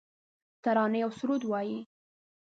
[0.63, 1.79] ترانې اوسرود وایې